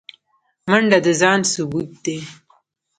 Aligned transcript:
منډه 0.69 0.99
د 1.05 1.07
ځان 1.21 1.39
ثبوت 1.51 1.89
دی 2.03 2.17